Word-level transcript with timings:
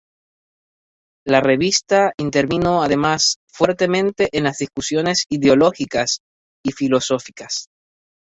La 1.27 1.41
revista 1.41 2.11
intervino 2.17 2.81
además 2.81 3.37
fuertemente 3.47 4.29
en 4.31 4.45
las 4.45 4.57
discusiones 4.57 5.25
ideológicas 5.29 6.21
y 6.65 6.71
filosóficas. 6.71 7.67